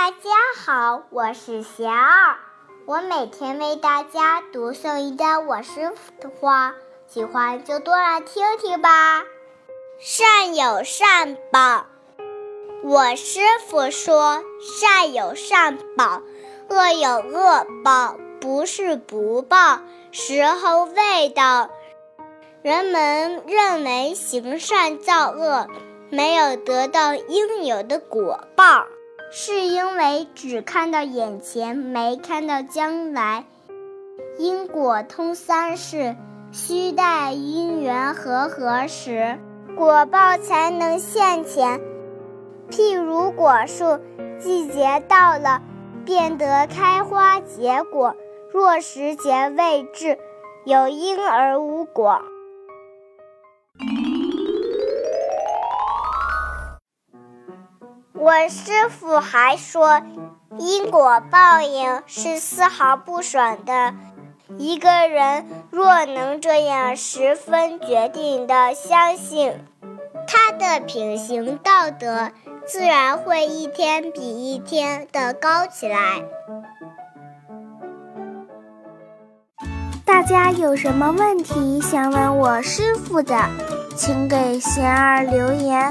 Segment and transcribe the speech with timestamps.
[0.00, 2.36] 大家好，我是贤儿，
[2.86, 6.76] 我每天为大家读诵一段我师傅的话，
[7.08, 9.24] 喜欢就多来听听吧。
[9.98, 11.86] 善有善报，
[12.84, 16.22] 我师傅说，善有善报，
[16.68, 19.80] 恶有恶报，不是不报，
[20.12, 21.70] 时候未到。
[22.62, 25.66] 人们认为行善造恶，
[26.08, 28.86] 没有得到应有的果报。
[29.30, 33.44] 是因为只看到眼前，没看到将来。
[34.38, 36.16] 因果通三世，
[36.50, 39.38] 须待因缘和合时，
[39.76, 41.80] 果报才能现前。
[42.70, 43.98] 譬如果树，
[44.38, 45.60] 季节到了，
[46.04, 48.12] 便得开花结果；
[48.52, 50.18] 若时节未至，
[50.64, 52.22] 有因而无果。
[58.28, 60.02] 我师傅还说，
[60.58, 63.94] 因果报应是丝毫不爽的。
[64.58, 69.54] 一个人若能这样十分决定的相信，
[70.26, 72.30] 他的品行道德
[72.66, 76.22] 自然会一天比一天的高起来。
[80.04, 83.34] 大家有什么问题想问我师傅的，
[83.96, 85.90] 请给贤儿留言。